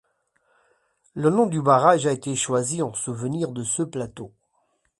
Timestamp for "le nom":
1.13-1.45